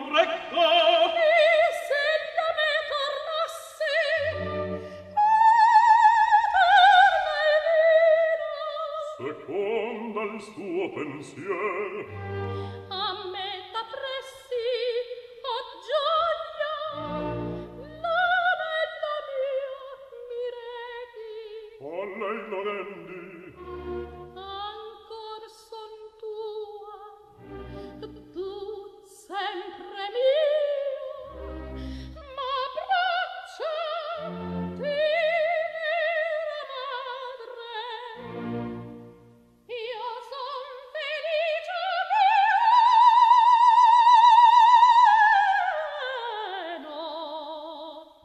correcto. 0.00 0.79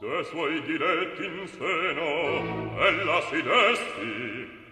de 0.06 0.24
suoi 0.26 0.62
diletti 0.62 1.26
in 1.26 1.48
seno 1.48 2.80
ella 2.80 3.22
si 3.22 3.42
desti 3.42 4.65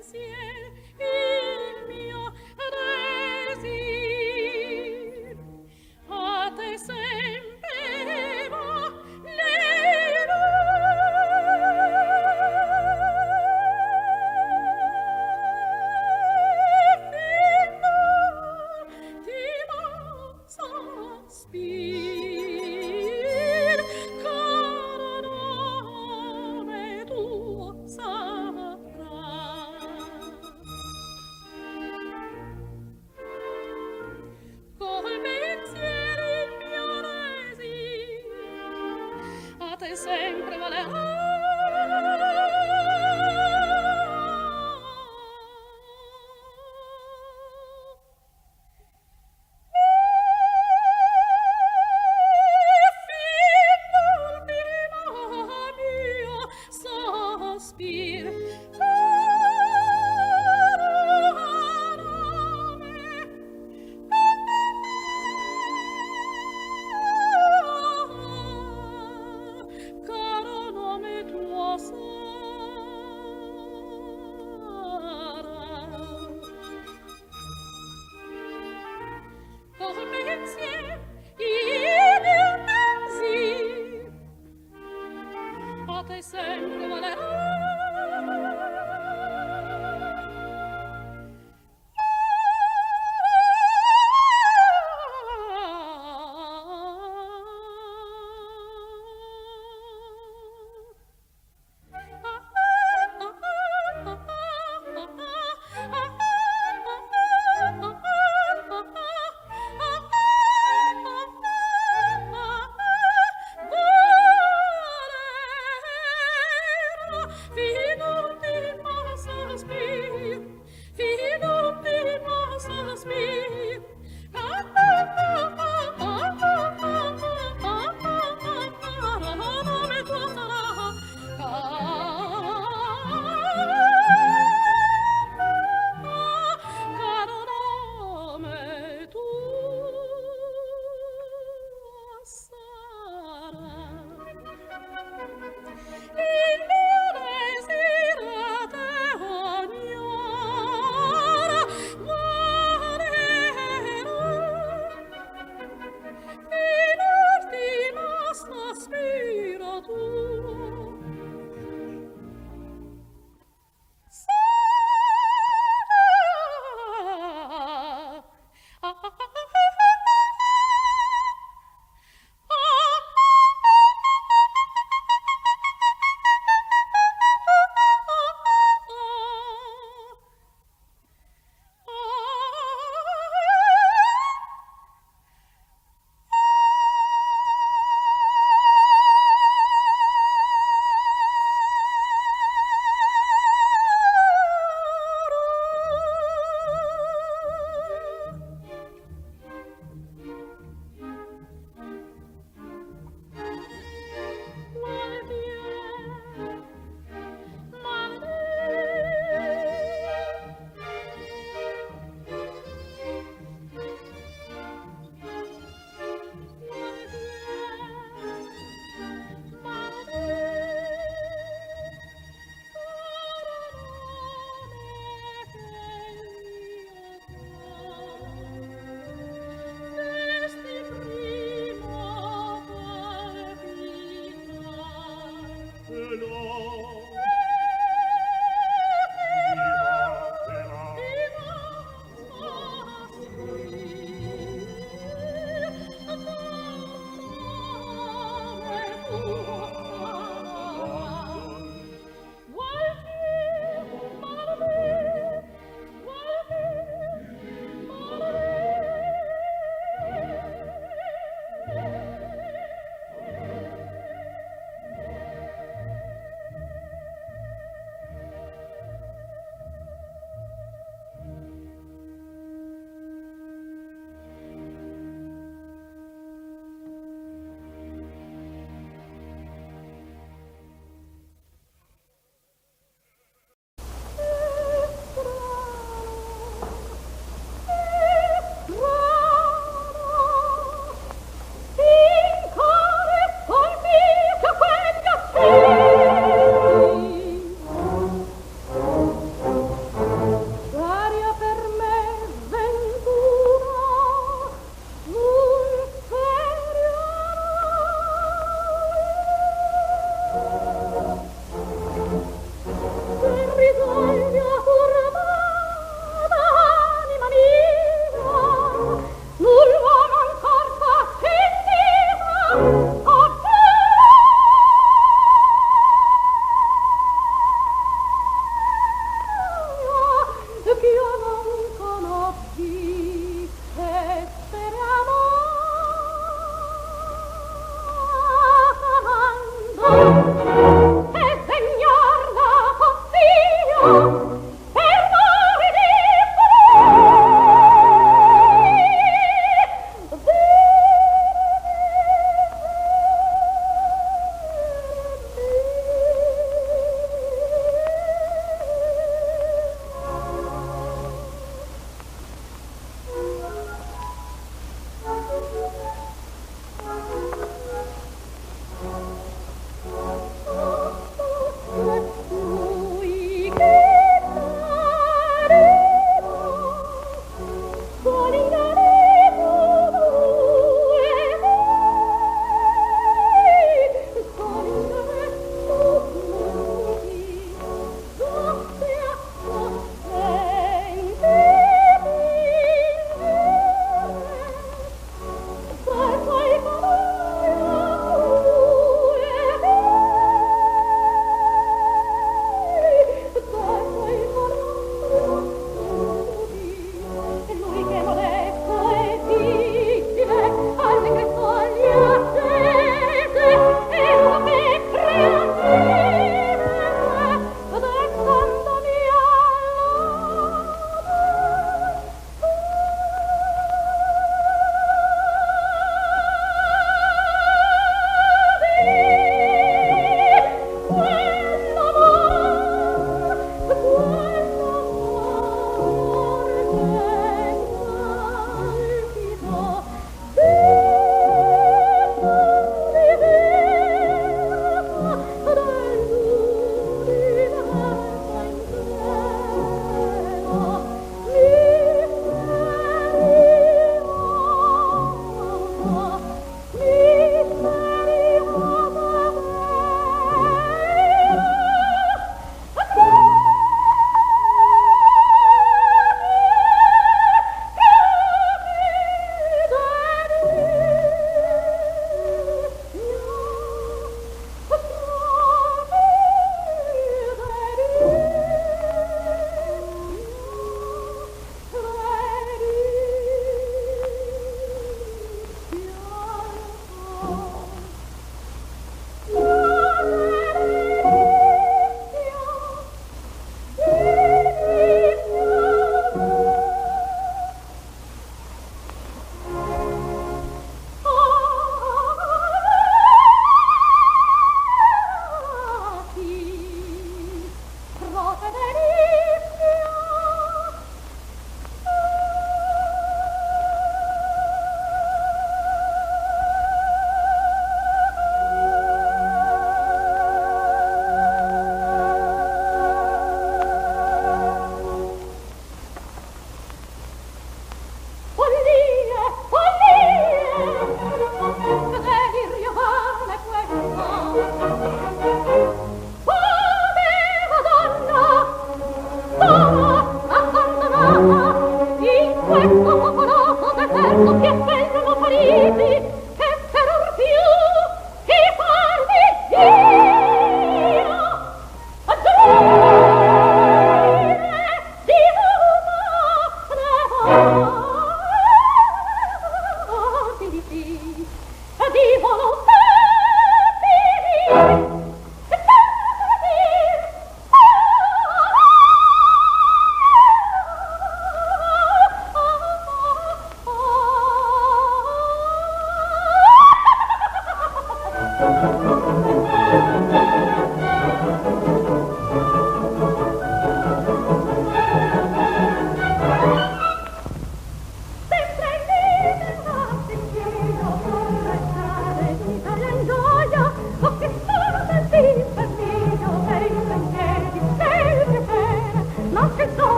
pensiero 0.00 0.49